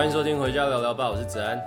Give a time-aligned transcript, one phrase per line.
[0.00, 1.58] 欢迎收听《回家聊聊吧》，我是子安，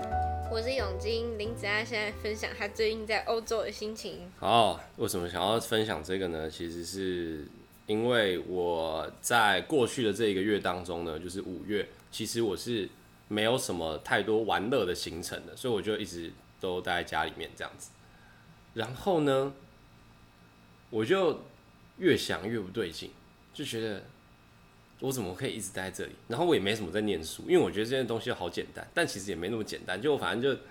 [0.51, 1.37] 我是永金。
[1.37, 4.21] 林子安现在分享他最近在欧洲的心情。
[4.39, 6.49] 哦，为什么想要分享这个呢？
[6.49, 7.45] 其实是
[7.85, 12.89] 因为我在过去的这一个月当中呢，就是五月，其实我是
[13.27, 17.91] 没有什么太多玩乐的行程的，所以我就一直都待在家里面这样子。
[18.73, 19.53] 然后呢，
[20.89, 21.41] 我就
[21.99, 23.11] 越想越不对劲，
[23.53, 24.01] 就觉得。
[25.03, 26.13] 我怎么可以一直待在这里？
[26.29, 30.01] 然后我也没什么在念书，因为我觉得这些东西好简单，但其实也没那么简单。
[30.01, 30.61] 就我反正就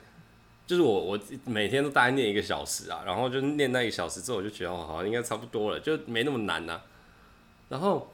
[0.67, 6.85] 就是我我每天都大概念一个小时啊，然后就念那一个小时之后，我就觉得哦，好像应该差不多了，就没那么难呐、啊。
[7.69, 8.11] 然后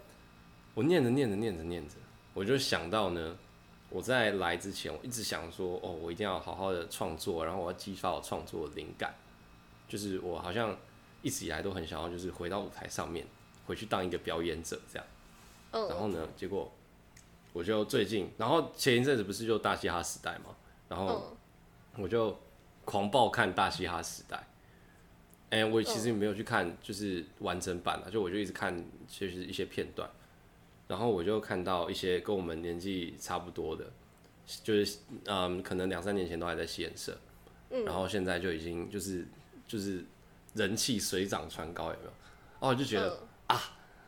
[0.75, 1.95] 我念着念着念着念着，
[2.35, 3.37] 我就想到呢，
[3.89, 9.15] 我在来之前，我一直想说，哦，我一定要好好的创作，然后我要激发我创作的灵感。
[9.87, 10.77] 就是我好像
[11.23, 13.25] 一直以来都很想要，就是回到舞台上面，
[13.67, 15.07] 回去当一个表演者这样。
[15.73, 16.71] 然后呢，结果
[17.53, 20.55] 我就最近，然后前一阵子不是就大嘻哈时代嘛，
[20.89, 21.37] 然后
[21.97, 22.39] 我就
[22.85, 24.47] 狂暴看大嘻哈时代。
[25.51, 30.09] 哎，我其实没有去看，就是完整版的，就我就一直看，就是一些片段。
[30.87, 33.91] 然后我就看到一些跟我们年纪差不多的，
[34.63, 37.17] 就是嗯，可能两三年前都还在戏研社，
[37.85, 39.27] 然后现在就已经就是
[39.67, 40.05] 就是
[40.55, 42.11] 人气水涨船高，有没有？
[42.61, 43.59] 哦，就觉得啊，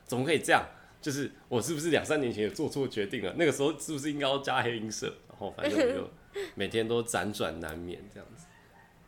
[0.05, 0.62] 怎么可以这样？
[1.01, 3.34] 就是我是不是两三年前也做错决定了？
[3.39, 5.07] 那个时候是不是应该要加黑音色？
[5.29, 6.11] 然后反正我就
[6.55, 8.47] 每天都辗转难眠这样子。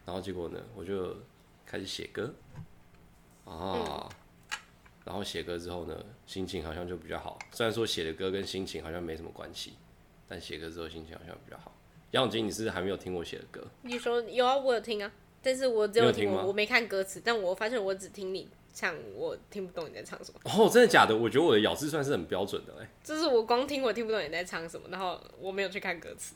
[0.05, 1.17] 然后结果呢，我就
[1.67, 2.35] 开始写歌
[3.45, 4.09] 啊。
[5.05, 7.39] 然后写歌之后呢，心情好像就比较好。
[7.51, 9.73] 虽然说写的歌跟心情好像没什么关系，
[10.29, 11.77] 但写歌之后心情好像比较好。
[12.13, 13.67] 杨永金，你是不是还没有听我写的歌？
[13.83, 15.13] 你说有啊，我有听啊，
[15.43, 18.49] 但是我只有听我，我没看歌词，但我发现我只听你。
[18.75, 21.15] 唱我听不懂你在唱什么哦，真的假的？
[21.15, 22.89] 我觉得我的咬字算是很标准的哎。
[23.05, 26.35] 就是我光听我听不懂你在唱什么，然后我没有去看歌词。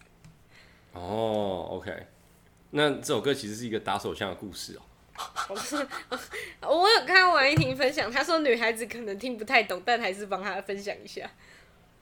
[0.93, 2.07] 哦，OK，
[2.71, 4.83] 那这首歌其实是一个打手枪的故事哦。
[5.49, 5.77] 我是，
[6.61, 11.31] 我有看王一婷分享，她说女孩子可能听不太懂，但还是帮她分享一下。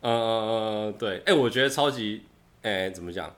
[0.01, 2.25] 呃，对，哎、欸，我觉得超级，
[2.63, 3.33] 哎、欸，怎么讲？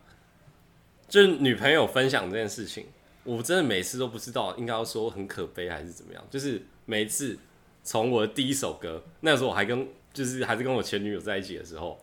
[1.09, 2.87] 就是女朋友分享这件事情，
[3.25, 6.63] 我真的每次都不知道应该要说很可悲还是怎么样，就是。
[6.87, 7.39] 每一次
[7.85, 12.01] 从我的第一首歌，那时候我还跟就是还是跟我前女友在一起的时候，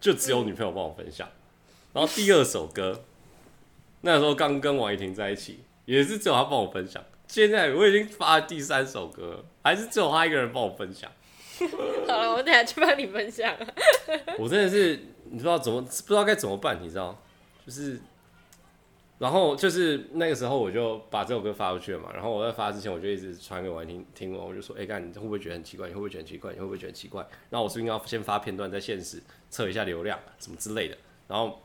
[0.00, 1.28] 就只有女朋友帮我分享。
[1.92, 3.04] 然后第二首歌，
[4.00, 7.04] 那时候刚跟王一婷在一起，也是只有她帮我分享。
[7.28, 11.10] 现在我已经发了第三首歌，还是只有她一个人帮我分享。
[12.08, 13.54] 好了，我等下去帮你分享。
[14.38, 17.20] 我真的是你不知道怎么不知道该怎么办，你知道，
[17.66, 18.00] 就是。
[19.18, 22.10] 然后就是那个时候，我就把这首歌发出去了嘛。
[22.12, 25.86] 然后我在发之前，我就一直传给王听听完，我就说：“哎，干，你会不会觉得很奇怪？
[25.86, 26.52] 你会不会觉得很奇怪？
[26.52, 30.98] 你会不会觉得很奇怪？”然后我是不是应该要先发片段在现实测一下流量什么之类的？
[31.28, 31.62] 然后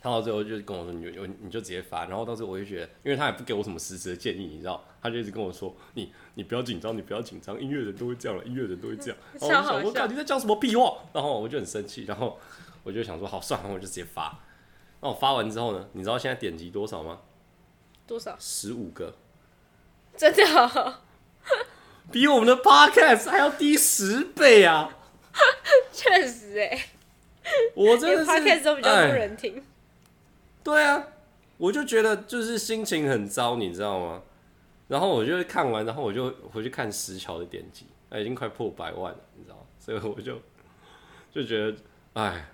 [0.00, 12.38] 他到最后就跟我说：“你就你就直接发。”然后到时候我就觉得，因为他也不给我什么实质的建议，你知道，他就一直跟我说：“你你不要紧张，你不要紧张，音乐人都会这样了，音乐人都会这样。”然后我就想说：“靠，你在讲什么屁话？”然后我就很生气，然后
[12.84, 14.38] 我就想说：“好，算了，我就直接发。”
[15.04, 15.86] 那我发完之后呢？
[15.92, 17.20] 你知道现在点击多少吗？
[18.06, 18.34] 多少？
[18.40, 19.14] 十五个，
[20.16, 21.00] 真的、喔，
[22.10, 24.96] 比我们的 Podcast 还要低十倍啊！
[25.92, 26.88] 确实哎、欸，
[27.74, 29.62] 我真的是 Podcast 都比较多人听。
[30.62, 31.06] 对啊，
[31.58, 34.22] 我就觉得就是心情很糟，你知道吗？
[34.88, 39.62] 然后我就看完，然后我就回去看石桥的点击，那已经快破百万了，你知道吗？
[39.78, 40.40] 所以我就
[41.30, 41.76] 就觉得，
[42.14, 42.46] 哎，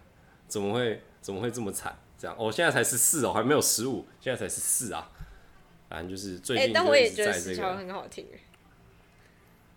[0.48, 1.96] 怎么会怎么会这么惨？
[2.20, 5.10] 这样，我、哦、现在才十四哦，还没有十五，现在才十四啊。
[5.88, 8.24] 反正就是最近、但我也觉得石桥很好听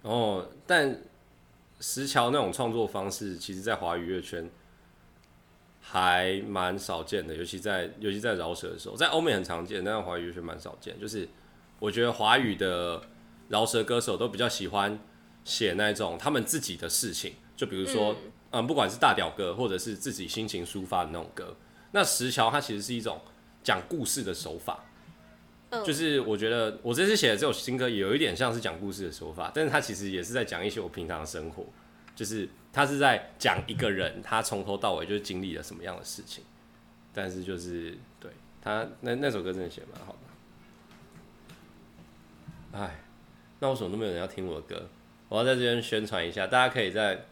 [0.04, 1.02] 哦，但
[1.80, 4.48] 石桥那种创作方式，其实，在华语乐圈
[5.82, 11.00] 还蛮少见的，尤其在尤其在饶舌的时候，在欧美很常见，但是华语乐圈蛮少见。
[11.00, 11.28] 就是
[11.80, 13.02] 我觉得华语的
[13.50, 15.00] 饶舌歌手都比较喜欢
[15.44, 21.56] 写那种他们自己的事情，就比如说，嗯，嗯，不管是大屌歌，或者是自己心情抒发的那种歌。
[21.94, 23.22] 那石桥它其实是一种
[23.64, 24.84] 讲故事的手法，
[25.86, 31.66] 就是我觉得我这次写的这首新歌也有一点像是讲故事的手法，但是它其实也是在讲一些我平常的生活，
[32.16, 36.44] 就是他是在讲一个人他从头到尾就是经历了什么样的事情，
[37.14, 38.32] 但是就是对
[38.62, 40.16] 他那那首歌真的写得蛮好
[42.72, 43.04] 的，哎，
[43.60, 44.90] 那为什么都没有人要听我的歌？
[45.30, 47.26] 我要在这边宣传一下，大家可以在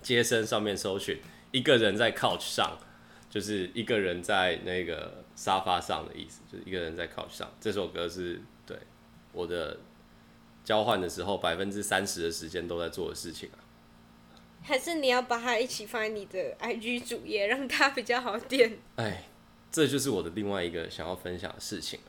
[0.00, 2.78] 街声上面搜寻一个人在 couch 上。
[3.30, 7.50] 就是一个人在那个沙发上的意思，就是一个人在 couch 上。
[7.60, 8.76] 这首歌是对
[9.32, 9.78] 我的
[10.64, 13.58] 交换的时候百分之三十的时间都在做的事情啊。
[14.62, 18.78] 还是你要把它一起放在你的 IG 主页，让它比较好点？
[18.96, 19.24] 哎，
[19.70, 22.00] 这就是我的另外一个想要分享的事情，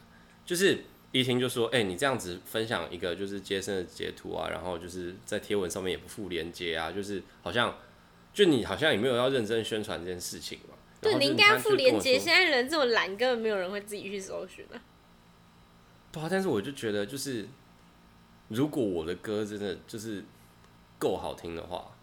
[0.45, 7.77] 就是一听就说，哎、欸，你这样子分享一个就是接生的截图啊，然后就是在贴文上面也不附连接啊，就是好像
[8.33, 10.75] 就你好像也没有要认真宣传这件事情嘛。
[11.01, 12.17] 对，你应该要附连接。
[12.17, 14.81] 现在人这么懒，根本没有人会自己去搜寻啊。
[16.11, 17.47] 对啊，但是我就觉得，就是
[18.47, 20.23] 如果我的歌真的就是
[20.97, 21.95] 够好听的话。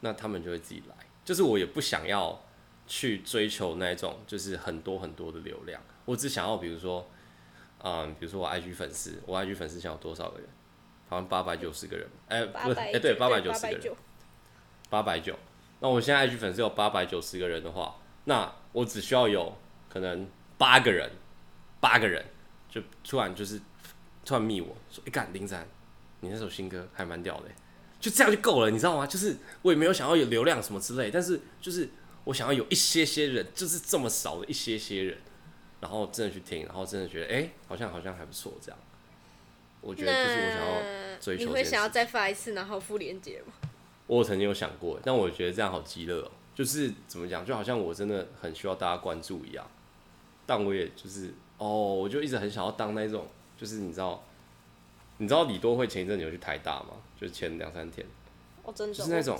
[0.00, 0.94] 那他们就会自己来，
[1.24, 2.38] 就是我也不想要
[2.86, 7.08] 去追求那种就是很多很多的流量，我只想要比如说，
[7.82, 10.48] 嗯，比如说我 IG 粉丝，我 IG 粉丝想要多少个人？
[11.08, 13.96] 好像八百九十个人，哎、欸，不是，哎、欸，对，八百九十个人，
[14.90, 15.34] 八百九。
[15.80, 19.56] 那我现在 IG 粉丝有八百九十个人的话，那我只需要有
[19.88, 20.28] 可能
[20.58, 21.10] 八个人，
[21.80, 22.24] 八个人
[22.68, 23.60] 就突然就是
[24.24, 25.66] 突然密我说，哎、欸，干林展，
[26.20, 27.44] 你那首新歌还蛮屌的。
[28.00, 29.06] 就这样就够了，你知道吗？
[29.06, 31.88] 就是我也没有想要有流量什么之类，但是就是
[32.24, 35.18] 我想要有一些些人，就是这么少的一些些人，
[35.80, 38.78] 然后真的去听，然后真的觉得哎、欸，好像好像还不错，这样。
[39.80, 41.44] 我觉得就是我想要追求。
[41.44, 43.54] 你会想要再发一次，然后附连接吗？
[44.06, 46.30] 我曾经有想过，但我觉得这样好鸡肋哦。
[46.54, 49.66] 就是怎么讲，就好像我真的很需要大家关注一样，
[50.46, 54.22] 但我也就是哦，我就一直很想要当那种，就是你知道。
[55.18, 56.88] 你知道李多慧前一阵子有去台大吗？
[57.16, 58.04] 就是前两三天，
[58.64, 59.38] 哦，真的，就是那种，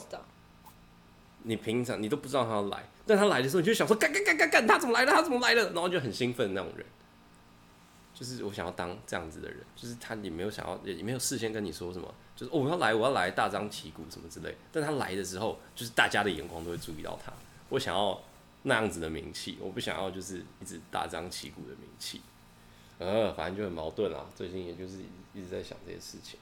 [1.42, 5.10] 你平常你都不知道他要来，但他来的时候，你就想说，干干干干干，他怎么来了？
[5.10, 5.64] 他怎么来了？
[5.72, 6.86] 然后就很兴奋那种人，
[8.14, 14.54] 就是我想要当这样子的人，就是他也没有想要，也没有事先跟你说什么，就是，我要来，我要来，大张旗鼓什么之类。
[14.70, 17.32] 但他来的时候，就是大家的眼光都会注意到他。
[17.68, 18.22] 我想要
[18.62, 22.20] 那样子的名气，我不想要就是一直大张旗鼓的名气。
[22.98, 24.24] 呃，反正就很矛盾啊。
[24.36, 24.98] 最近也就是
[25.34, 26.38] 一直在想这些事情。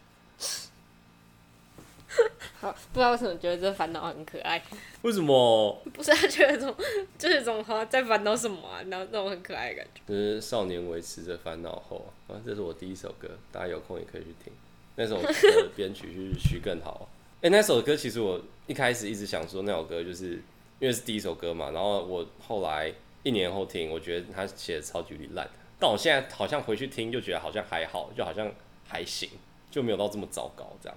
[2.60, 4.62] 好，不知道为什么觉得这烦恼很可爱。
[5.02, 5.82] 为什么？
[5.92, 6.74] 不是他觉得这种
[7.18, 8.80] 就是这种好在烦恼什么啊？
[8.88, 10.00] 然后那种很可爱的感觉。
[10.06, 14.52] 就是少年维持着烦恼后啊，这是我第一首歌，大家有空也可以去听。
[14.96, 17.08] 那首歌的编曲是徐更好。
[17.36, 20.32] 哎、欸，那首歌其实我一开始一直想说那首歌就是
[20.78, 22.92] 因为是第一首歌嘛，然后我后来
[23.22, 25.48] 一年后听，我觉得他写的超级烂。
[25.78, 28.48] 但我现在好像回去听，就觉得好像还好，就好像
[28.86, 29.28] 还行，
[29.68, 30.96] 就没有到这么糟糕这样。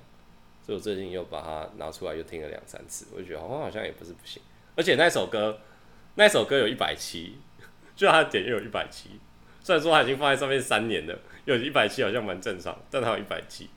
[0.65, 4.41] 所以我最近又把它拿出来，又听了两三次，我就觉得好像好像也不是不行。
[4.75, 5.59] 而且那首歌，
[6.15, 7.37] 那首歌有一百七，
[7.95, 9.11] 就它的点又有一百七。
[9.63, 13.69] 虽然说它已经放在上面三年了，有一百七好像蛮正常，但它有一百七，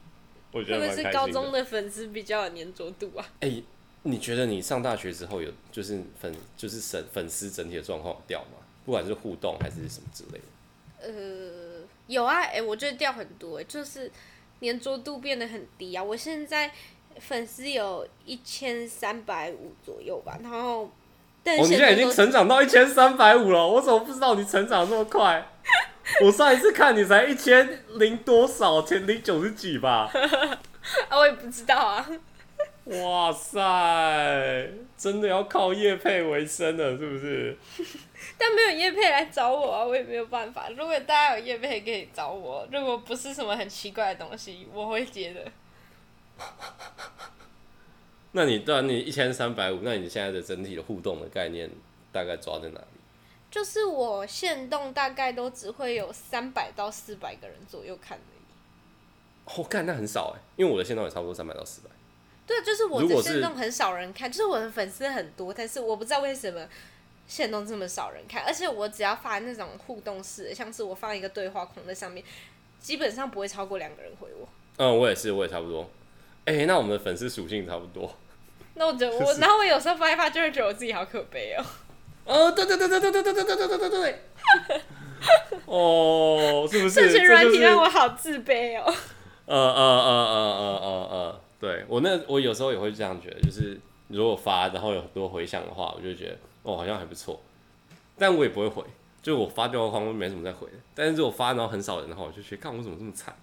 [0.52, 1.10] 我觉得蛮开心的。
[1.10, 3.24] 是高中的粉丝比较有粘着度啊。
[3.40, 3.64] 哎、欸，
[4.02, 8.58] 你觉得你上大学之后有就是粉就是粉粉丝整体的状况掉吗？
[8.84, 10.44] 不管是互动还是什么之类的。
[11.00, 14.10] 呃，有啊，哎、欸，我觉得掉很多，就是
[14.60, 16.02] 黏着度变得很低啊。
[16.02, 16.70] 我现在
[17.18, 20.90] 粉丝有一千三百五左右吧，然后，
[21.42, 25.46] 但是、哦、你现在已经成长到一千三百五了，我怎么不知道你成长这么快？
[26.24, 30.10] 我上一次看你才一千零多少，千零九十几吧？
[31.08, 32.08] 啊，我也不知道啊。
[32.86, 33.60] 哇塞，
[34.96, 37.58] 真的要靠叶配为生了，是不是？
[38.36, 40.68] 但没有叶配来找我啊，我也没有办法。
[40.70, 45.44] 如果大家有叶配可以找我，如果不是什么很奇怪的东西，我会接的。
[48.32, 51.70] 那你对啊，你一千三百五，那你现在的整体的互动的概念
[52.12, 52.86] 大概抓在哪里？
[53.50, 59.60] 就是我限动大概都只会有三百到四百个人左右看而已。
[59.60, 61.88] 哦，干，那很少哎，因为我的限动也差不多三百到四百。
[62.46, 66.68] 对，就是我的限动很少人看，就是我的粉丝很多，但是我不知道为什么
[67.28, 72.24] 限动这么少人看，而且我只要发那种互动式，像是我放一个对话框在上面，
[72.80, 74.48] 基本上不会超过两个人回我。
[74.78, 75.88] 嗯，我也是，我也差不多。
[76.46, 78.12] 哎、欸，那我们的粉丝属性差不多。
[78.74, 81.64] 那我就 是、然后我有时候发一发，就会觉得我自己好可悲哦。
[82.24, 84.20] 哦，对对对对对对对对对对对对对。
[85.66, 86.90] 哦，是不是？
[86.90, 88.94] 社群软体让我好自卑哦。
[89.46, 91.40] 呃呃呃呃呃呃呃。
[91.60, 96.38] 对我那我有时候也会这样觉得，就是如果发然后有很多回响的话，我就觉得
[96.68, 97.40] 哦好像还不错，
[98.18, 98.84] 但我也不会回，
[99.22, 103.34] 就是我发对话框没什么在回，但是如果发然后很少人的话，我就觉得看我怎么这么惨，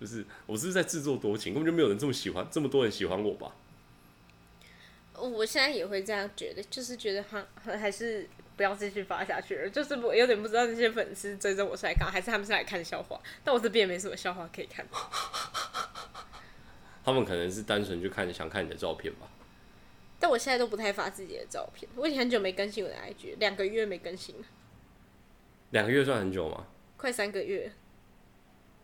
[0.00, 3.52] 就是我是不是在自作多情，根本就没有人这么喜欢，这么多人喜欢我吧？
[5.14, 14.84] 我现在也会这样觉得，就是觉得哈还是不要继续发下去了，就是我有点不知道那些粉丝追着我是来看，还是他们是来看笑话，但我这边也没什么笑话可以看。
[17.04, 19.28] 他们可能是单纯就看，想看你的照片吧。
[20.22, 24.44] 但我现在都不太发自己的照片，我已经很久没更新我的 IG，两个月没更新了。
[25.70, 26.64] 两个月算很久吗？
[26.96, 27.72] 快三个月。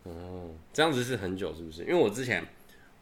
[0.03, 1.83] 哦，这样子是很久是不是？
[1.83, 2.45] 因为我之前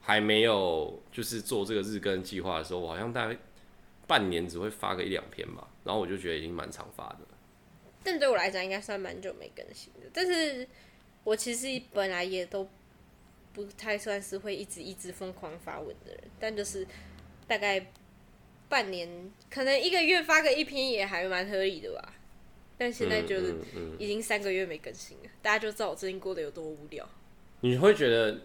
[0.03, 3.35] 还没有就是做这个日更计划的时候，我好像大概
[4.07, 7.21] 半年只会发个一两篇吧，然后我就觉得已经蛮常发的。
[8.05, 10.01] 但对我来讲，应该算蛮久没更新的。
[10.13, 10.69] 但是
[11.25, 12.69] 我其实本来也都
[13.55, 16.87] 不太算是会一直一直疯狂发文的人，但就是
[17.47, 17.91] 大概
[18.69, 22.13] 半年，可能一个月发个一篇也还蛮合理的吧。
[22.79, 23.55] 但现在就是
[23.99, 27.09] 已经三个月没更新了，嗯嗯嗯、大家就知道我最近过得有多无聊。
[27.61, 28.39] 你会觉得，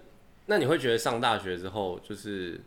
[0.45, 2.59] 那你会觉得上大学之后就是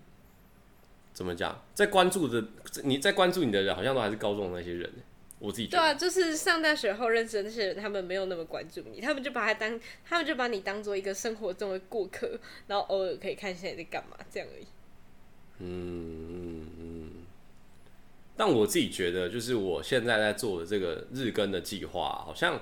[1.15, 2.45] 怎么讲，在关注的
[2.83, 4.93] 你在关注你的人，好像都还是高中的那些人。
[5.39, 14.67] 我自己对啊，就是上大学后认识的那些人，他们没有那么关注你，他们就把他当，他们就把你当做一个生活中的过客，然后偶尔可以看一下你在干嘛，这样而已。
[15.61, 16.94] 嗯嗯嗯。
[18.37, 22.61] 但我自己觉得，就是我现在在做的这个日更的计划，好像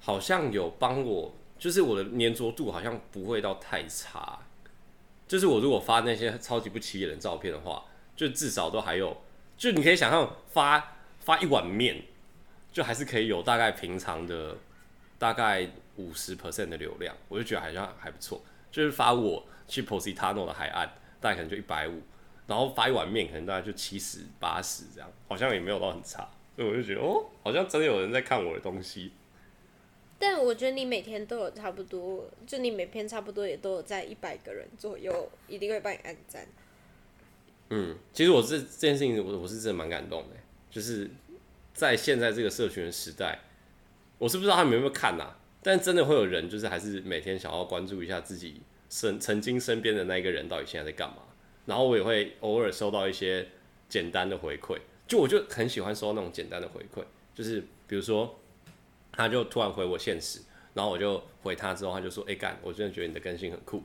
[0.00, 4.38] 好像有帮我，就是我的粘着度好像不会到太差。
[5.26, 7.84] 就是我如果发那些超级不起眼的照片的话，
[8.16, 9.16] 就至少都还有，
[9.56, 10.94] 就你可以想象发。
[11.20, 12.04] 发一碗面，
[12.72, 14.56] 就还是可以有大概平常的
[15.18, 18.40] 大概五十 percent 的流量，我就觉得好像还不错。
[18.72, 22.00] 就是发我去 Positano 的海岸，大概可能就一百五，
[22.48, 26.28] 然后发一碗面可能大概就七十八十这样，好像也没有到很差。
[26.56, 29.12] 所以我就觉得哦，好像真的有人在看我的东西。
[30.18, 36.44] 但我觉得你每天都有差不多，就你每篇差不多也都有在一百个人左右，一定会帮你按赞。
[37.70, 40.36] 嗯，其实我这这件事情，我我是真的蛮感动的。
[40.70, 41.08] 就是
[41.72, 43.38] 在现在这个社群的时代，
[44.18, 51.18] 我是不知道他们有没有看呐、啊，但真的会有人，就是还是每天想要关注一下自己身曾经身边的那一个人到底现在在干嘛。
[51.68, 53.46] 然后我也会偶尔收到一些
[53.88, 58.36] 简单的回馈，就我就很喜欢收那种简单的回馈，就是比如说
[59.12, 60.40] 他就突然回我现实，
[60.74, 63.82] 然后我就回他之后，他就说：“哎、欸、干，我真的觉得你的更新很酷。”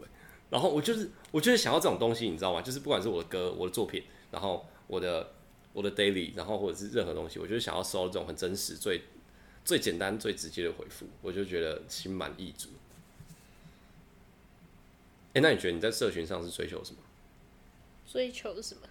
[0.50, 2.62] 然后我就是我就是想要这种东西，你知道吗？
[2.62, 5.32] 就是不管是我的歌、我的作品，然后我的。
[5.76, 9.02] 我的 daily，然后或者是任何东西，我就是想要收到这种很真实、最
[9.66, 12.70] 最简单、最直接的回复，我就觉得心满意足。
[15.34, 17.00] 哎、那你觉得你在社群上是追求什么？
[18.14, 18.88] 追求什么？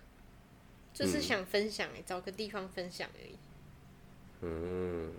[0.93, 3.39] 就是想分享、找个地方分享而已。
[4.41, 5.13] 嗯，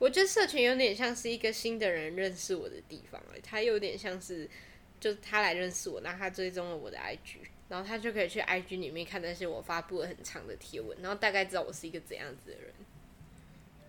[0.00, 4.50] 我觉得社群有点像是一个新的人认识我的地方，哎，他有点像是，
[4.98, 7.36] 就是他来认识我，那他追踪了我的 IG。
[7.68, 12.74] 然后他就可以去 IG 里面看那些我发布了很长的贴文，然后大概知道我是一个怎样子的人。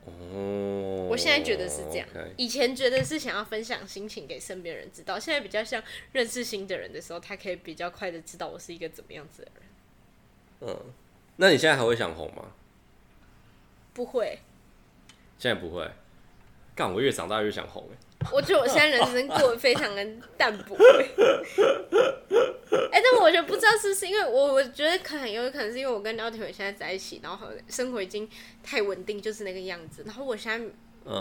[0.05, 2.07] 哦，我现在觉得是这样。
[2.37, 9.63] 以前觉得是想要分享心情给身边人知道，现在比较像认识新的人的时候，他可以比较快的知道我是一个怎么样子的人。
[10.61, 10.93] 嗯，
[11.37, 12.53] 那你现在还会想红吗？
[13.93, 14.39] 不会。
[15.37, 15.89] 现在不会。
[16.79, 17.85] 干，我越长大越想红。
[18.31, 20.07] 我觉得我现在人生过得非常的
[20.37, 20.77] 淡薄。
[20.77, 20.81] 哎、
[22.97, 28.29] 欸，但我觉得不知道是不是因为我，我觉得可能有可能是因为我跟廖廷伟现在在一起，然后生活已经
[28.63, 30.03] 太稳定，就是那个样子。
[30.05, 30.65] 然后我现在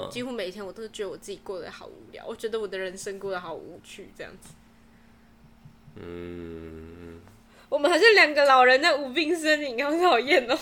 [0.08, 4.50] 几乎每一天我都觉得我自己过得好无聊，我觉得我的人生过得好无趣，这样子。
[5.96, 7.20] 嗯。
[7.68, 10.56] 我们好像两个老人在无病呻吟，好讨厌哦。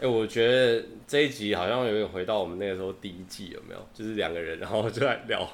[0.00, 3.88] 欸，我觉得这一集好像有点回到我们那个时候第一季，有没有？
[3.92, 5.46] 就是两个人，然后就在聊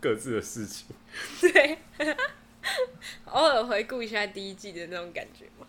[0.00, 0.86] 各自的事情。
[1.40, 1.76] 对。
[3.26, 5.66] 偶尔回顾一下第一季的那种感觉嘛。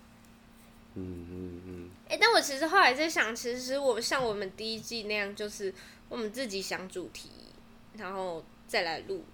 [0.93, 1.89] 嗯嗯嗯。
[2.09, 5.73] 哎、欸，但我其实后来在想，其实我像我们第一季那样，就是
[6.09, 7.31] 我们自己想主题，
[7.97, 9.25] 然后再来录，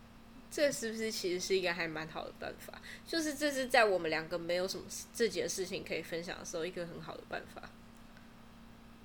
[0.49, 2.81] 这是不是其实是一个还蛮好的办法？
[3.05, 7.69] 就是这是在我们两个没有什么自己的事情可以分享的时候，一个很好的办法。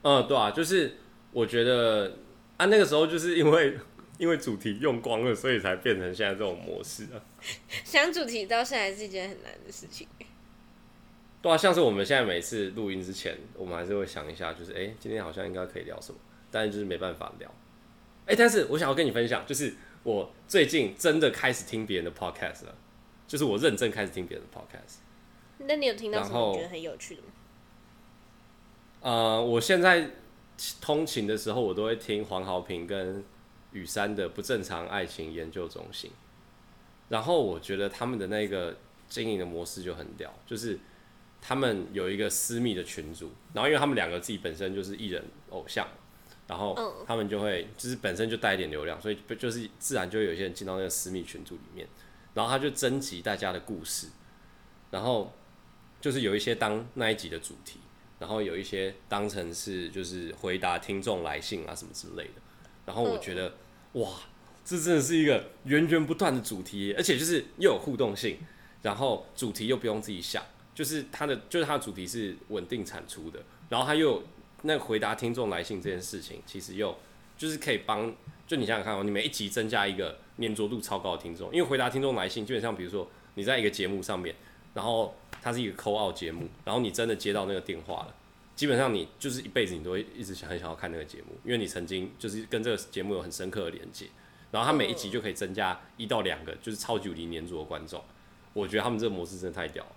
[0.05, 0.95] 嗯，对啊，就是
[1.33, 2.19] 我觉得
[2.57, 3.77] 啊，那个时候就是因为。
[4.17, 7.19] 因为主题用光了，所以才变成现在这种模式啊。
[7.83, 10.07] 想主题到现在是一件很难的事情。
[11.43, 16.19] 对啊，像是我们现在每次录音之前，我们还是会想一下，就是哎、欸，今天好像应该可以聊什么，
[16.49, 17.53] 但是就是没办法聊。
[18.27, 22.75] 哎、欸，但是我想要跟你分享，就是我最近真的开始听别人的 podcast 了，
[23.27, 24.99] 就是我认真开始听别人的 podcast。
[25.59, 27.29] 那你有听到什么觉得很有趣的吗？
[29.05, 30.11] 呃，我现在
[30.81, 33.23] 通勤的时候，我都会听黄豪平跟。
[33.75, 36.09] 雨山的不正常爱情研究中心，
[37.09, 38.77] 然后我觉得他们的那个
[39.09, 40.79] 经营的模式就很屌，就是
[41.43, 45.89] 他们有一个私密的群组，然后因为他们两个自己本身就是艺人偶像，
[46.47, 51.85] 然后他们就会就是本身就带一点流量，所以就是自然就有些人进到那个私密群组里面，
[52.33, 54.07] 然后他就征集大家的故事，
[54.93, 55.33] 然后
[56.01, 57.81] 就是有一些当那一集的主题，
[58.25, 62.41] 然后有一些当成是就是回答听众来信啊什么之类的，
[62.87, 63.53] 然后我觉得。
[63.93, 64.09] 哇，
[64.65, 68.39] 这真的是一个源源不断的主题，而且就是又有互动性，
[68.81, 70.43] 然后主题又不用自己想，
[70.75, 74.23] 就是它的就是它的主题是稳定产出的，然后它又
[74.63, 76.97] 那回答听众来信这件事情，其实又
[77.37, 78.11] 就是可以帮，
[78.47, 84.35] 就你想想看哦，你每一集增加一个黏着度超高的听众，因为回答听众来信，基本上比如说你在一个节目上面，
[84.75, 88.15] 然后它是一个 call out 节目，然后你真的接到那个电话了，
[88.55, 94.07] 基本上你就是一辈子你都会一直想很想要看那个节目，因为你曾经就是跟这个节目有很深刻的连接，
[94.51, 98.03] 然后它每一集就可以增加一到两个就是超级无敌黏着的观众。
[98.53, 99.93] 我觉得他们这个模式真的太屌了，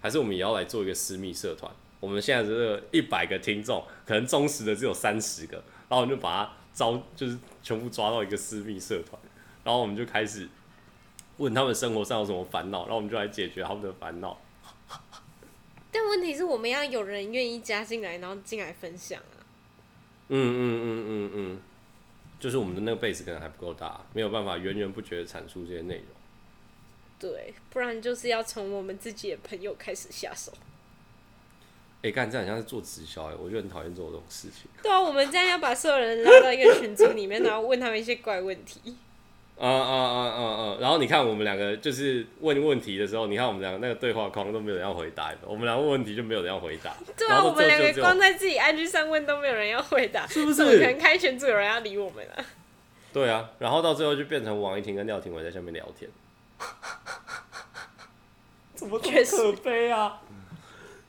[0.00, 1.70] 还是我们也要来做一个私密社团？
[2.00, 5.56] 我们现在这个一百个听众，可能忠实的只有三十个，
[5.88, 9.20] 然后我们就把它招，就是全部抓到一个私密社团，
[9.62, 10.48] 然后我们就开始
[11.42, 14.38] 问他们生活上有什么烦恼，然后我们就来解决他们的烦恼。
[15.90, 19.42] 但问题是我们要有人愿意加进来，然后进来分享啊。
[20.28, 21.60] 嗯嗯嗯嗯嗯，
[22.38, 26.04] 就是我们的那个 base 可能还不够大，没有办法源源不绝的产出这些内容。
[27.18, 30.52] 对，不然就是要从我们自己的朋友开始下手。
[31.96, 34.70] 哎、欸，干这样很像是做直销哎，我就很讨厌做这种事情。
[34.80, 38.96] 对啊，我们这样要把所有人拉到一个群组里面，然后问他们一些怪问题。
[39.58, 40.76] 啊啊啊啊啊！
[40.80, 46.94] 然后你看我们两个就是问问题的时候，你看我们两个那个对话框都没有人要回答，我们两个问问题就没有人要回答。
[47.16, 50.64] 对啊，我们两个光在自己 IG 上问都没有人要回答，是不是？
[50.64, 52.44] 可能开群组有人要理我们啊？
[53.12, 56.10] 对啊，然后到最后就变成王一婷跟廖廷伟在下面聊天。
[58.74, 60.20] 怎么这么可悲啊？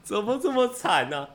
[0.04, 1.30] 怎么这么惨呢、啊？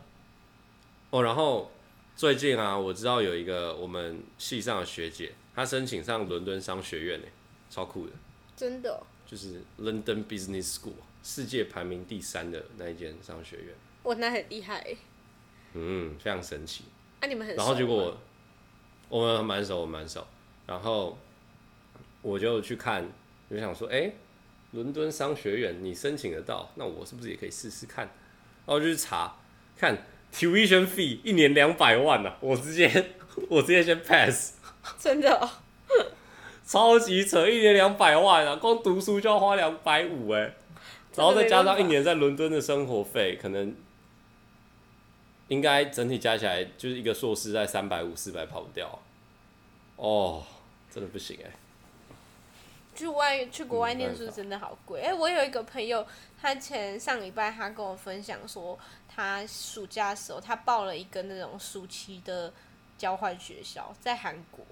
[1.11, 1.73] 哦，然后
[2.15, 7.27] 最近啊，我知道有一个我们系上的学姐，她申请上伦敦商学院呢，
[7.69, 8.12] 超酷的。
[8.57, 9.03] 真的、哦？
[9.27, 10.93] 就是 London Business School，
[11.25, 13.75] 世界排名第三的那一间商学院。
[14.05, 14.97] 哇，那很厉害。
[15.75, 16.85] 嗯，非常神奇。
[17.19, 17.61] 啊，你们很熟？
[17.61, 18.17] 然后结果
[19.09, 20.25] 我，我们蛮熟，我们蛮熟。
[20.65, 21.19] 然后
[22.23, 23.05] 我就去看，
[23.49, 24.14] 我就想说，哎、欸。
[24.71, 28.05] 伦敦商学院，你申请得到，那我是不是也可以试试看？
[28.05, 29.35] 然后就去查，
[29.77, 33.12] 看 tuition fee 一年两百万呐、啊，我直接
[33.49, 34.58] 我直接先 pass。
[34.99, 35.51] 真的、哦？
[36.67, 40.53] 超级扯，一年两百万啊，光读书就要花两百五哎，
[41.14, 43.75] 然后再加上一年在伦敦的生活费，可能
[45.49, 48.99] 应该整体加起来就是一个硕士在三百五四百跑不掉。
[49.97, 50.45] 哦，
[50.93, 51.51] 真的不行哎。
[52.95, 55.14] 去外去国外念书真的好贵哎、欸！
[55.14, 56.05] 我有一个朋友，
[56.43, 58.77] 他前上礼拜他跟我分享说，
[59.09, 62.53] 他暑假的时候他报了一个那种暑期的
[62.99, 64.67] 交换学校，在韩国。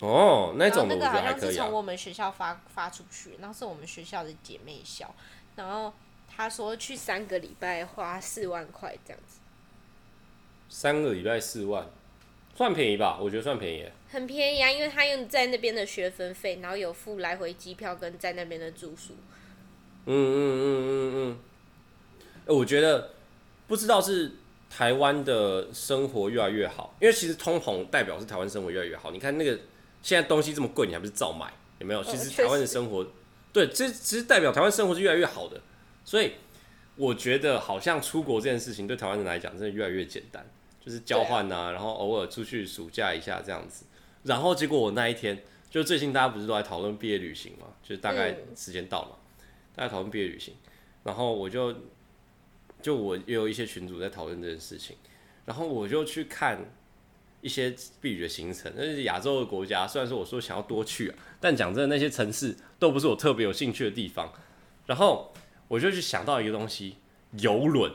[0.00, 5.14] 哦，那种那个好像是从我们学校发发出去，然后是我们学校的姐妹校。
[5.54, 5.94] 然后
[6.28, 9.38] 他说去三个礼拜花四万块这样子。
[10.68, 11.86] 三个礼拜四万，
[12.56, 13.18] 算便宜吧？
[13.20, 13.88] 我觉得算便宜。
[14.10, 19.14] 很便宜啊，因为他用在那边的学分费，然后有付来回机票跟在那边的住宿。
[20.06, 21.38] 嗯嗯嗯嗯
[22.46, 22.56] 嗯。
[22.56, 23.12] 我觉得
[23.68, 24.32] 不知道是
[24.76, 29.12] 台湾的生活越来越好，因为其实通膨代表是台湾生活越来越好。
[29.12, 29.56] 你看那个
[30.02, 31.52] 现在东西这么贵，你还不是照买？
[31.78, 32.02] 有没有？
[32.02, 33.06] 其实台湾的生活，
[33.52, 35.60] 对，这其实代表台湾生活是越来越好的。
[36.04, 36.32] 所以
[36.96, 40.44] 我觉得好像出国这件事情对台湾人来讲真的越来越简单，
[40.84, 43.84] 就是交换啊，然后偶尔出去暑假一下这样子。
[44.24, 49.18] 然后结果我那一天，就最近大家不是都在讨论毕业旅行嘛，就是大概时间到了，
[49.76, 50.52] 大家讨论毕业旅行，
[51.04, 51.72] 然后我就，
[52.84, 54.94] 就我也有一些群主在讨论这件事情，
[55.46, 56.62] 然后我就去看
[57.40, 64.30] 一些避雨的行程，那是亚洲的国家，虽然说我说想要多去啊，但讲真的，那些城市都不是我特别有兴趣的地方，
[64.84, 65.32] 然后
[65.68, 66.96] 我就去想到一个东西，
[67.38, 67.90] 游轮，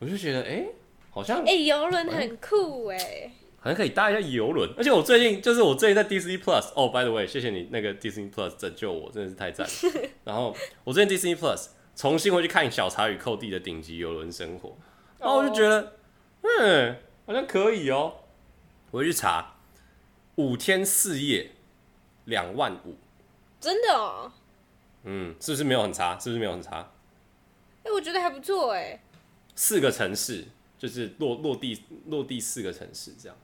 [0.00, 0.66] 我就觉得哎，
[1.08, 3.32] 好像哎，游轮很酷哎。
[3.64, 9.72] 好像可以搭一下游轮，而且我最近就是我最近在 Disney Plus 哦，by the way，谢谢你那个 Disney Plus 拯救我，真的是太赞了。
[10.24, 14.76] 然后我最近 Disney Plus 重新回去看《小茶与寇弟》的顶级游轮生活，
[15.18, 15.92] 然后我就觉得，
[16.42, 18.14] 嗯，好像可以哦。
[18.90, 19.56] 回去查，
[20.34, 21.52] 五天四夜，
[22.26, 22.96] 两万五，
[23.60, 24.32] 真的哦。
[25.04, 26.18] 嗯，是不是没有很差？
[26.18, 26.78] 是不是没有很差？
[27.84, 29.02] 哎、欸，我觉得还不错哎。
[29.54, 30.44] 四个城市，
[30.78, 33.36] 就是落落地落地四个城市这样。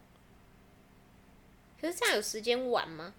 [1.81, 3.15] 可是这样有时间玩吗？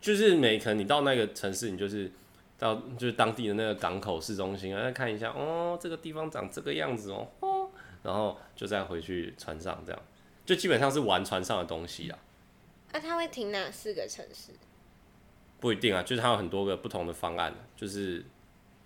[0.00, 2.10] 就是每可能你到那个城市，你就是
[2.58, 7.70] 到就是当地的那个港口市中心啊，再看一下哦，这个地方长这个样子哦，哦，
[8.02, 10.02] 然后就再回去船上这样，
[10.44, 12.18] 就基本上是玩船上的东西啊。
[12.92, 14.52] 那、啊、他会停哪四个城市？
[15.60, 18.24] 不一定啊，就是他有很多个不同的方案，就是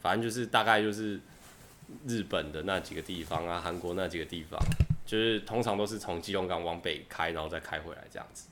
[0.00, 1.20] 反正就是大概就是
[2.06, 4.58] 日本的那几个地方啊，韩国那几个地方，
[5.06, 8.48] 就是通常都是从基隆港往北开，然后再开回来这样子。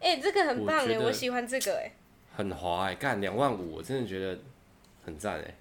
[0.00, 1.92] 哎、欸，这个很棒哎，我喜欢这个哎，
[2.34, 4.38] 很滑哎，干两万五，我真的觉得
[5.10, 5.54] 很赞哎。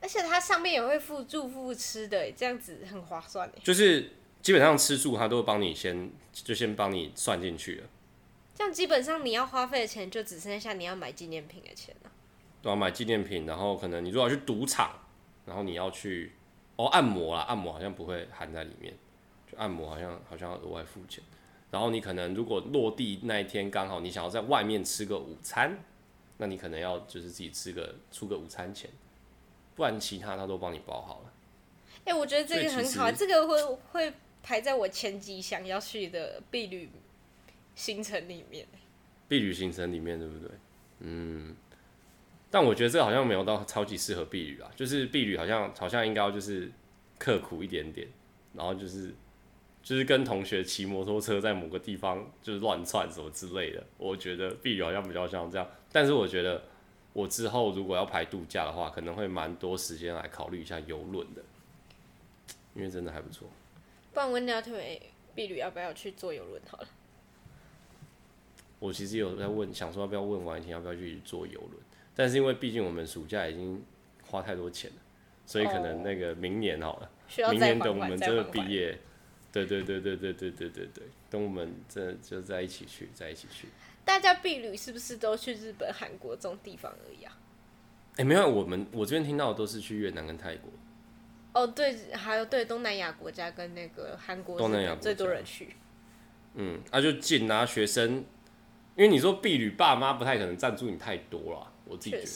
[0.00, 3.58] 而且它上面也会附住附吃的，这样子很划算哎。
[3.62, 7.86] 就是基本上吃住它都会帮你先就先帮你算进去了。
[8.54, 12.10] 这样基本上你要花费的钱就只剩下你要买纪念品的钱了。
[12.62, 14.92] 对啊，买纪念品，然后可能你如果要去赌场，
[15.46, 16.32] 然后你要去
[16.76, 18.94] 哦按摩啦，按摩好像不会含在里面，
[19.50, 21.22] 就按摩好像好像要额外付钱。
[21.70, 25.78] 然后你可能如果落地那一天刚好你想要在外面吃个午餐，
[26.40, 28.90] 那你可能要就是自己吃个出个午餐钱。
[29.76, 31.32] 不然其他他都帮你包好了。
[32.04, 36.90] 哎、欸，我觉得这个很好，这个会会排在我前几想要去的碧旅
[37.74, 38.66] 行程里面。
[39.28, 40.50] 碧旅行程里面对不对？
[41.00, 41.56] 嗯。
[42.50, 46.68] 但我觉得这好像没有到超级适合避旅啊，就是避旅好像好像应该要就是
[47.16, 48.08] 刻苦一点点，
[48.52, 49.14] 然后就是
[49.82, 53.84] 就是跟同学骑摩托车在某个地方就是乱窜什么之类的。
[53.98, 56.62] 我觉得碧旅好像比较像这样，但是我觉得。
[57.12, 61.42] 我之后如果要排度假的话，可能会蛮多时间来考虑一下游轮的，
[62.72, 63.48] 因为真的还不错。
[64.14, 65.02] 不然温家腿
[65.34, 66.86] 碧旅要不要去坐游轮好了？
[68.78, 71.72] 我其实有在问，想说要不要问王一婷要不要去坐游轮，
[72.14, 73.82] 但是因为毕竟我们暑假已经
[74.28, 74.96] 花太多钱了，
[75.44, 77.10] 所以可能那个明年好了，
[77.50, 78.96] 明年等我们真的毕业，
[79.52, 83.68] 对对对对对对对对对，等我们这就在一起去，在一起去。
[84.04, 87.36] 大家避旅是不是都去日本、韩国这种地方而已啊？
[88.12, 90.70] 哎、欸，没有，我们我这边听到的都是去越南跟泰国。
[91.52, 95.74] 哦，对，还有对东南亚国家跟那个韩国，东南亚最多人去。
[96.54, 98.24] 嗯，那、啊、就近拿学生，
[98.96, 102.26] 因为你说避旅，爸妈不太可能赞助你太多了，我自己觉得。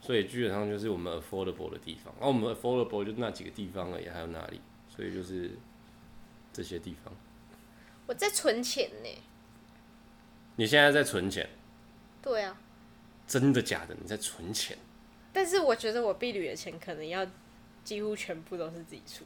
[0.00, 4.60] 所以基本上就是我们 affordable 的地方，然、啊、后我们 affordable 就那几个地方而已，还有哪里？
[4.88, 5.50] 所以就是
[6.52, 7.14] 这些地方。
[8.06, 9.08] 我在存钱呢。
[10.56, 11.48] 你现在在存钱？
[12.20, 12.60] 对啊，
[13.26, 13.96] 真的假的？
[14.00, 14.76] 你在存钱？
[15.32, 17.26] 但是我觉得我毕旅的钱可能要
[17.82, 19.24] 几乎全部都是自己出。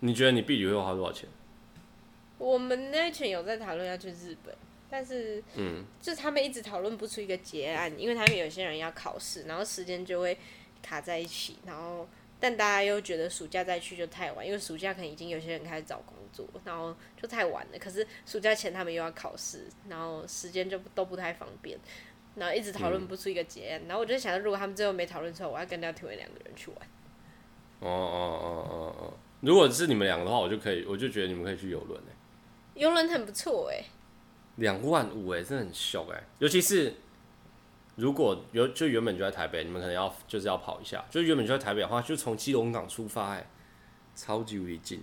[0.00, 1.28] 你觉得你毕旅会花多少钱？
[2.38, 4.54] 我们那群有在讨论要去日本，
[4.90, 10.38] 但是嗯，就他们一直讨论不出一个结案，因为他们有些人要考试，然后时间就会
[10.82, 12.08] 卡在一起，然后
[12.44, 16.46] 但大家又觉得暑假再去就太晚，因为暑假可能已经有些人开始找工作。
[16.62, 21.78] 然后就太晚了，可是暑假前他们又要考试，然后时间就都不太方便，
[22.34, 26.78] 然后一直讨论不出一个结案，嗯、然后我就想，如果他们最后没讨论出来，我要跟廖廷伟两个人去玩。
[27.80, 29.14] 哦哦哦哦哦！
[29.40, 32.12] 如果是你们两个的话，我就可以，我就觉得你们可以去游轮哎。
[32.74, 33.82] 游轮很不错哎。
[34.56, 36.92] 两万五哎，真的很小哎，尤其是
[37.96, 43.46] 如果有就原本就在台北，你们可能要就是要跑一下，就原本就在台北的话，就从基隆港出发哎，
[44.16, 45.02] 超级无敌近。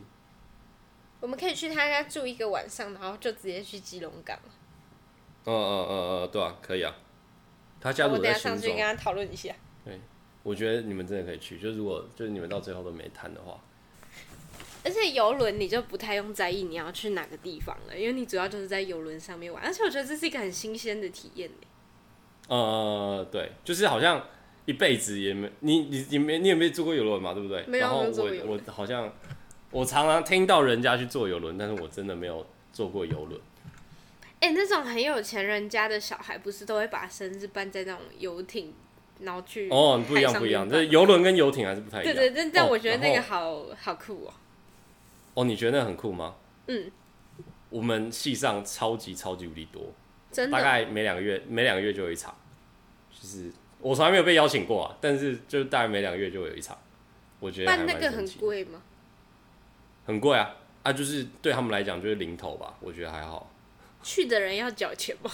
[1.19, 4.37] 我们可以去他家住一个晚上，然后就直接去基隆港。
[5.45, 6.93] 嗯嗯嗯嗯，对啊，可以啊。
[7.79, 8.55] 他家住在新庄。
[8.55, 9.55] 我等下上去跟他讨论一下。
[9.85, 9.99] 对，
[10.43, 13.59] 我觉得你们真的可以去，就如果就是你们到最后都没谈的话。
[14.83, 21.49] 而且游轮你就不太用在意你要去哪个地方了，因为你主要就是在游轮上面玩，而且我觉得这是一个很新鲜的体验。
[22.55, 24.21] 呃，对，就是好像
[24.65, 27.63] 一辈子也没你你你没你有没有坐过游轮嘛，对不对？
[27.67, 29.11] 没有，然后我我好像。
[29.73, 33.39] 我常常听到人家去坐游轮，但是我真的没有坐过游轮。
[34.41, 38.73] 哎、欸，那种很有钱人家的小孩，不是都会把生日办在那种游艇，
[39.21, 39.69] 然后去？
[39.69, 42.13] 哦，不一样，不一样，这游轮跟游艇还是不太一样。
[42.13, 44.33] 对，对对，但但我觉得那个好、哦、好酷哦。
[45.35, 46.35] 哦，你觉得那很酷吗？
[46.67, 46.91] 嗯。
[47.69, 49.81] 我们系上超级超级无敌多，
[50.33, 52.35] 真的，大概每两个月每两个月就有一场，
[53.21, 56.75] 就是我从来没有被邀请过啊，但是就大概每两个月就有一场，
[57.39, 58.81] 我觉得办那个很贵吗？
[60.07, 60.55] 很贵啊！
[60.81, 63.51] 啊，就是对他们来讲就是零头吧，我觉得还好。
[64.01, 65.29] 去的人要缴钱吗？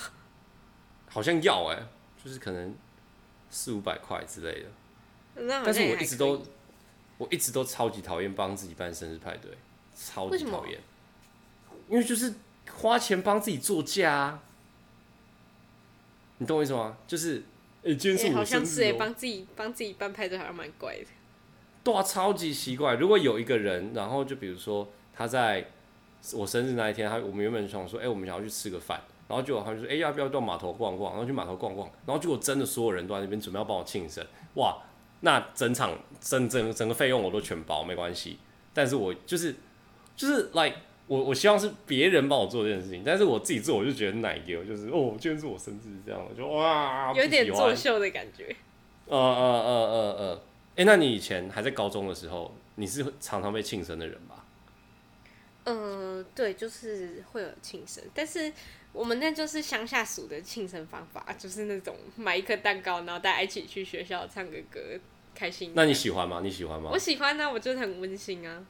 [1.08, 1.88] 好像要哎、欸，
[2.22, 2.76] 就是可能
[3.50, 4.68] 四五百块之类的。
[5.64, 6.46] 但是我一直都，
[7.18, 9.50] 我一直都超级讨厌帮自己办生日派对，
[9.96, 10.78] 超级讨厌。
[11.88, 12.34] 因为就是
[12.70, 14.44] 花钱帮自己做假啊，
[16.40, 16.98] 你懂我意思吗？
[17.08, 17.42] 就是，
[17.88, 21.06] 哎、欸，今天好像是哎、欸，帮自己帮自己办派对好像蛮怪的。
[21.86, 22.96] 对啊，超级奇怪。
[22.96, 25.66] 如果有一个人，然后就比如说他在
[26.34, 31.14] 我生日那一天，他我们原本想说，哎、欸，我们想要去吃个饭，然后就他就说，哎、欸，要不要到码头逛逛？
[31.14, 34.22] 然后去码头逛逛，然后结果真的所有人都在那边准备要帮我庆生，
[34.56, 34.80] 哇，
[35.22, 38.38] 那整场整整整个费用我都全包，没关系。
[38.74, 39.56] 但是我就是
[40.18, 40.76] 就是 like
[41.08, 48.56] 我我希望是别人帮我做这件事情，但是我自己做我就觉得奶油，就是哦，今天是我生日这样，我就哇，有点作秀的感觉。
[49.06, 50.44] 呃呃呃呃呃。
[50.76, 54.46] 哎、欸，那你以前还在高中的时候，你是常常被庆生的人吧？
[55.64, 58.54] 嗯、呃，对，就是会有庆生，但是
[58.94, 64.80] 我们那就是乡下俗的庆生方法，就是那种买一颗蛋糕，然后大家一起去学校唱个歌，
[65.34, 65.72] 开心。
[65.74, 66.42] 那你喜欢吗？
[66.44, 66.92] 你喜欢吗？
[66.94, 68.64] 我喜欢啊，我觉得很温馨啊。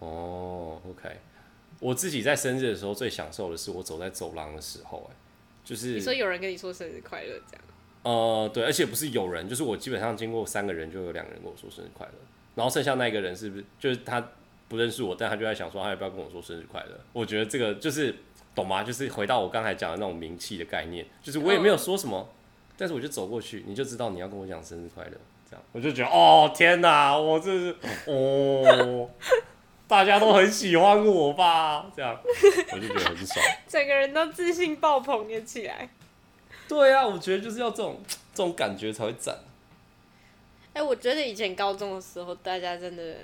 [0.00, 1.08] 哦，OK，
[1.82, 5.16] 我自己在生日的时候最享受的是我走在走廊的时候，哎，
[5.64, 7.62] 就是你说有人跟你说生日快乐这样。
[8.04, 12.14] 呃，对，而且不是有人，就是我基本上经过三个人就有两个人跟我说生日快乐，
[12.54, 14.26] 然后剩下那一个人是不是就是他？
[14.68, 16.98] 不认识我，但他就在想说，他要不要跟我说生日快乐？
[17.12, 18.14] 我觉得这个就是
[18.54, 18.82] 懂吗？
[18.82, 22.26] 就是回到我刚才讲的那种名气的概念，就是我也没有说什么，oh.
[22.78, 25.10] 但是我就走过去，你就知道你要跟我讲生日快乐，
[25.46, 29.10] 这样我就觉得哦天哪，我这是哦，
[29.92, 31.92] 大家都很喜欢我吧？
[31.94, 32.18] 这样
[32.72, 35.86] 我就觉得很爽， 整个人都自信爆棚了起来。
[36.66, 38.00] 对啊，我觉得就是要这种
[38.32, 39.36] 这种感觉才会赞。
[40.72, 43.16] 哎、欸，我觉得以前高中的时候，大家真的。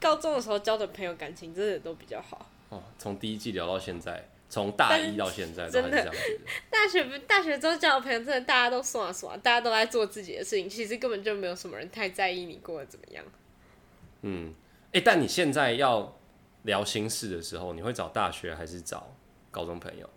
[0.00, 2.82] 高中的时候交的朋友感情真的都比较好哦。
[2.98, 6.50] 从第一季聊到现在，从大一到现在都还是这样子的。
[6.68, 13.24] 大学大学之后交的朋友真的大家都耍耍，大家都在做自己的事情，其实根本就没有什么人太在意你过得怎么样。
[14.22, 14.52] 嗯，
[14.94, 16.16] 哎、欸，但你现在要
[16.62, 19.12] 聊心事的时候，你会找大学还是找
[19.50, 20.08] 高中朋友？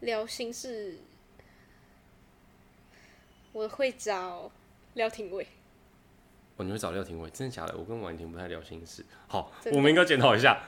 [0.00, 0.96] 聊心事，
[3.52, 4.50] 我会找
[4.94, 5.46] 廖廷伟。
[6.56, 7.28] 哦，你会找廖廷伟？
[7.28, 7.76] 真的假的？
[7.76, 9.04] 我跟婉婷不太聊心事。
[9.28, 10.62] 好，我们应该检讨一下。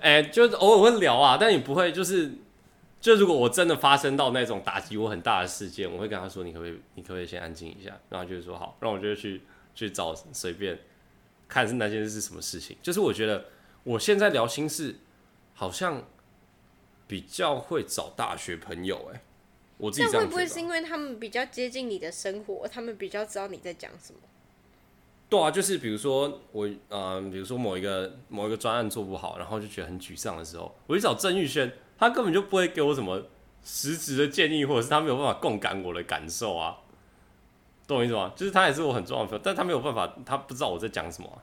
[0.00, 2.32] 哎、欸，就偶尔会聊啊，但你不会就是，
[2.98, 9.42] 就如果我真的发生到那种打击我很大的事件，我会跟他说：“你可不可以，你可不可以先安静一下？”然后就是说：“好。”然后我就去
[9.74, 10.78] 去找随便
[11.52, 12.74] 看是那件事是什么事情。
[12.80, 13.44] 就是我觉得
[13.84, 14.96] 我现在聊心事，
[15.52, 16.02] 好像
[17.06, 19.16] 比较会找大学朋友、欸。
[19.16, 19.22] 哎，
[19.76, 20.24] 我自己这样觉得。
[20.26, 24.20] 会不会是因为他们比较接近你的生活，他们比较知道你在讲什么？
[25.28, 33.28] 对啊，就是比如说我，嗯、呃，比如说某一个某一个专案做不好，然后就觉得很沮丧的时候，我去找郑玉轩，他根本就不会给我什么
[33.64, 36.76] 实质的建议，或者是他没有办法共感我的感受啊，
[37.92, 38.32] 懂我意思吗？
[38.34, 41.38] 就是他也是我很重要的朋友，但他没有办法，他不知道我在讲什么、啊。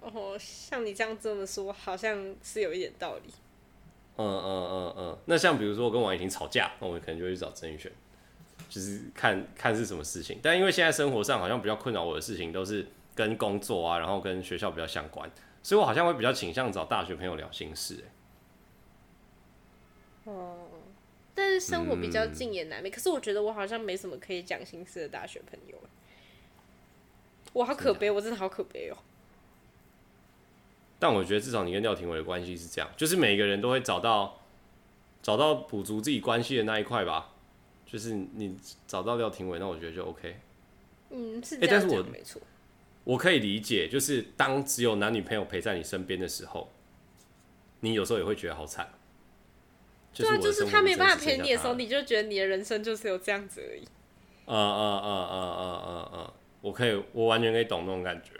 [0.00, 3.32] 哦，像你这样这么说，好像是有一点道理。
[4.16, 7.90] 嗯嗯嗯嗯，那像比如说我跟王怡婷吵架，那我可能就会去找曾宇轩。
[8.68, 15.30] 就是看看是什么事情，但因为现在生活上好像比较困扰我的事情都是跟工作啊，然后跟学校比较相关，
[15.62, 18.02] 所以我好像会比较倾向找大学朋友聊心事。
[20.24, 20.61] 哦，
[21.34, 22.92] 但是生活比较近也难免。
[22.92, 25.76] 嗯、可是我觉得我好像没什么可以讲心事的大学朋友，
[27.52, 28.96] 我好可悲，我真的好可悲哦。
[30.98, 34.40] 但我觉得至少你跟廖廷伟的关系是这样，就是每个人都会找到
[35.22, 37.30] 找到补足自己关系的那一块吧。
[37.84, 40.36] 就是你找到廖廷伟，那我觉得就 OK。
[41.10, 42.40] 嗯，是这样讲，但是我没错。
[43.04, 46.70] 我可以理解，就是当只有男女朋友陪在你身边的时候，
[47.80, 48.88] 你有时候也会觉得好惨。
[50.14, 53.82] 对啊，就是他没办法陪你的时候，你就觉得你的人生就是有这样子而已。
[54.46, 58.32] 嗯嗯嗯嗯嗯嗯嗯，我可以，我完全可以懂那种感觉。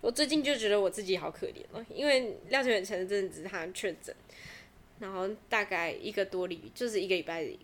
[0.00, 4.14] 我最近就觉得我自己好可怜哦，因为廖廷伟前阵子他确诊，
[4.98, 7.58] 然后大概一个多礼，就是一个礼拜里。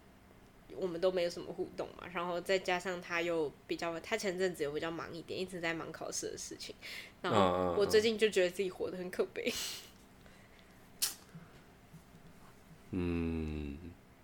[0.75, 6.75] 我们都没有什么互动嘛，然后再加上他又比较，他前阵子又比较忙一点，一直在忙考试的事情，
[7.21, 9.45] 然后我最近就觉得自己活得很可悲。
[9.47, 9.53] 嗯，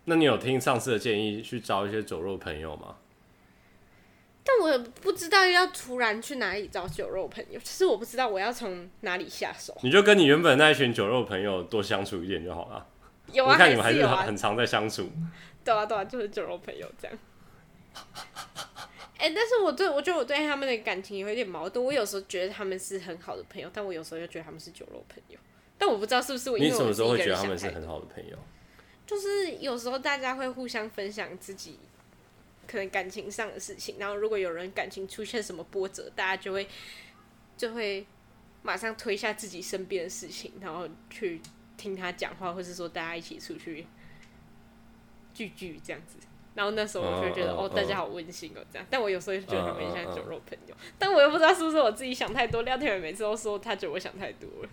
[0.05, 2.97] 那你有听上次的建议去找一些酒肉朋友吗？
[4.45, 9.77] 但我不知道要突然去哪里找酒肉朋友，其实我不知道我要从哪里下手。
[9.83, 12.87] 你就跟你原本那一群酒肉朋友多相处一点就好了。
[13.31, 15.11] 有啊，我看你们还是很常在相处。
[15.63, 17.19] 对啊，对啊，就是酒肉朋友这样。
[19.19, 21.85] 哎、欸，但是我对我觉得我对他们的感情有一点矛盾。
[21.85, 25.39] 我有时候觉得他们是很好的朋友，但我有时候又觉得他们是酒肉朋友。
[25.77, 26.73] 但我不知道是不是我因为我。
[26.73, 28.39] 你什么时候会觉得他们是很好的朋友？
[29.09, 31.79] 就是有时候大家会互相分享自己
[32.67, 36.69] 可能感情上的事情，然后如果有人感情出现什么波折，大家就会
[37.57, 38.07] 就会
[38.63, 41.41] 马上推下自己身边的事情，然后去
[41.79, 43.87] 听他讲话，或是说大家一起出去。
[45.35, 46.17] 聚聚这样子，
[46.57, 48.85] 然后那时候我就觉得，哦，哦，大家好温馨哦，这样。
[48.91, 52.63] 但我有时候就觉得他们像酒肉朋友，但我又不知道是不是我自己想太多。
[52.63, 54.69] 廖天伟每次都说他觉得我想太多了。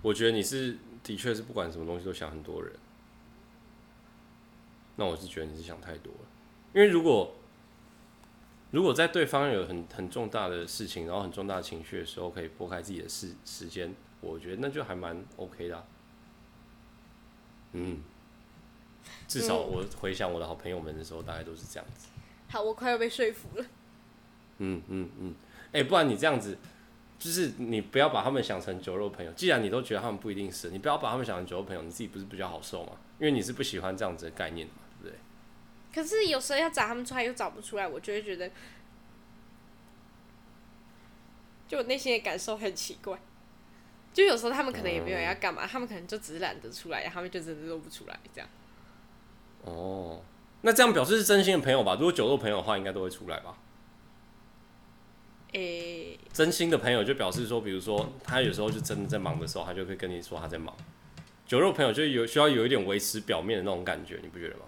[0.00, 2.72] 我觉得你是的确是不管什么东西都想很多人。
[4.98, 6.28] 那我是觉得你是想太多了，
[6.74, 7.36] 因为如果
[8.72, 15.84] 如果在对方有很很重大的事情，然后很重大的情绪的时候，可以拨开自己的时时间，我觉得那就还蛮 OK 的啊。
[17.72, 18.02] 嗯。
[19.26, 22.08] 至少我回想我的好朋友们的时候，大概都是这样子。
[22.48, 23.64] 好，我快要被说服了。
[24.58, 25.34] 嗯嗯嗯，
[25.66, 26.58] 哎、欸，不然你这样子，
[27.18, 29.32] 就是你不要把他们想成酒肉朋友。
[29.32, 32.92] 既然你都觉得他们不一定是，你不要把他们想成酒肉朋友，你自己不是比较好受吗？
[33.18, 34.68] 因为你是不喜欢这样子的概念？
[36.00, 38.48] 可是有时候要找他们出来又找不出来，我就会觉得，
[41.66, 43.18] 就我内心的感受很奇怪。
[44.14, 48.48] 就有时候他们可能也没有要干嘛，嗯、他们可能就只是懒得出来，他们就真的露不出来这样。
[49.62, 50.22] 哦，
[50.60, 51.94] 那这样表示是真心的朋友吧？
[51.94, 53.58] 如果酒肉朋友的话，应该都会出来吧？
[55.54, 60.72] 诶、欸，真心的朋友就表示说，比如说他有时候就真的在忙的时候，他就会跟你说他在忙。
[61.44, 64.62] 酒肉朋友就有需要有一点维持表面的那种感觉，你不觉得吗？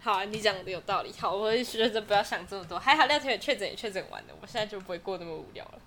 [0.00, 1.12] 好啊，你讲的有道理。
[1.18, 2.78] 好，我也觉得不要想这么多。
[2.78, 5.78] 还好廖天宇确诊也确诊完了，我现在就不会过那么无聊了。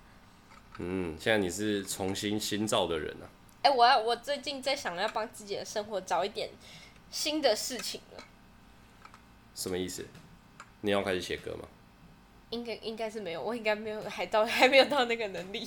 [0.78, 3.26] 嗯，现在你是重新新造的人啊。
[3.62, 6.50] 哎、欸，我要我最近在想要帮自己的生活找一点
[7.10, 8.22] 新的事情了。
[9.54, 10.06] 什么意思？
[10.82, 11.68] 你要开始写歌吗？
[12.50, 15.66] 应该应该是没有，我应该没有，还到 还没有到那个能力。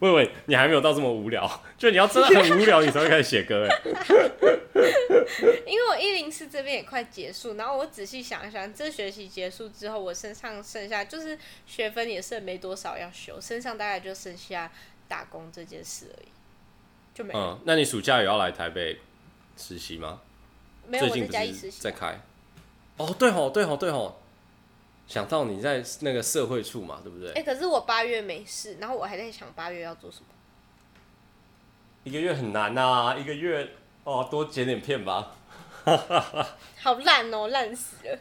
[0.00, 3.78] 喂喂，你还没有到这么无聊，就你要真的很无聊，你才会开始写歌哎。
[5.66, 14.70] 因为我一零四这边也快结束，然后我仔细想一想，这学期结束之后，我身上剩下就是学分也是没多少要修，身上大概就剩下
[15.08, 16.28] 打工这件事而已，
[17.12, 17.40] 就没了。
[17.40, 18.98] 嗯，那你暑假有要来台北
[19.56, 20.20] 实习吗？
[20.86, 21.82] 没有，我在家里实习。
[21.82, 22.18] 在开。
[22.96, 24.20] 哦，对吼，对吼，对吼。
[25.08, 27.30] 想到你在那个社会处嘛，对不对？
[27.30, 30.26] 哎、欸，可是我八月没事，然后我还在想八月要做什么。
[32.04, 33.70] 一个月很难呐、啊，一个月
[34.04, 35.34] 哦，多剪点片吧。
[36.82, 38.18] 好烂哦，烂死了。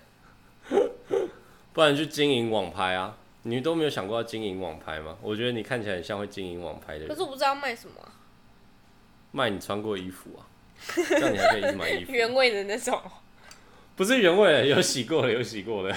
[1.73, 3.17] 不然去经营网拍啊？
[3.43, 5.17] 你都没有想过要经营网拍吗？
[5.21, 7.07] 我觉得你看起来很像会经营网拍的人。
[7.09, 8.11] 可是我不知道卖什么、啊。
[9.31, 10.47] 卖你穿过衣服啊，
[10.95, 12.11] 这样你还可以一直买衣服。
[12.15, 13.01] 原味的那种。
[13.95, 15.95] 不是原味的，有洗过的，有洗过的。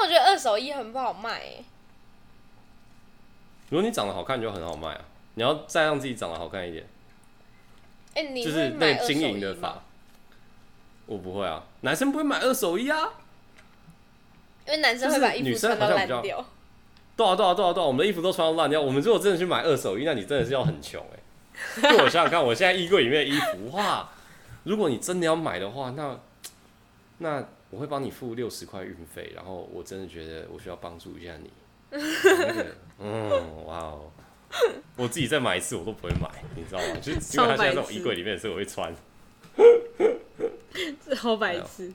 [0.00, 1.64] 但我觉得二手衣很不好卖诶。
[3.68, 5.00] 如果你长得好看，就很好卖啊！
[5.34, 6.86] 你要再让自己长得好看一点。
[8.14, 9.82] 哎、欸，你就是那经营的法。
[11.04, 13.10] 我不会啊，男生不会买二手衣啊。
[14.66, 16.44] 因为男生会把衣服穿到烂掉。
[17.16, 17.86] 对啊，对啊，对啊，对啊！
[17.86, 18.80] 我们的衣服都穿到烂掉。
[18.80, 21.90] 我们如果真的去买二手衣，那你真的是要很穷哎。
[21.90, 24.08] 就我想想看，我现在衣柜里面的衣服，哇！
[24.64, 26.18] 如果你真的要买的话，那
[27.18, 27.44] 那。
[27.70, 31.50] 我会帮你付六十块运费，然后我真的觉得我需要帮助一下你。
[32.98, 34.12] 嗯，哇哦！
[34.96, 37.00] 我自己再买一次我都不会买，你知道吗？
[37.00, 38.94] 就 因为它现在在我衣柜里面，所以我会穿。
[41.16, 41.92] 超白痴。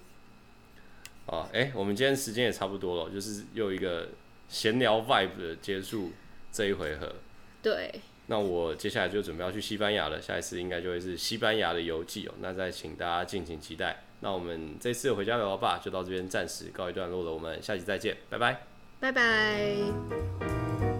[1.25, 4.09] 啊，哎、欸，我们今天时间也差不多了，就是又一个
[4.47, 6.11] 闲聊 vibe 的结束
[6.51, 7.13] 这一回合。
[7.61, 7.93] 对。
[8.27, 12.33] 那我接下来就准备要去西班牙了，下一次应该就会是西班牙的游记哦。
[12.39, 14.04] 那再请大家敬请期待。
[14.21, 17.31] 那我们这次回家聊吧，就到这边暂时告一段落了。
[17.31, 18.61] 我们下期再见，拜拜，
[18.99, 20.94] 拜拜。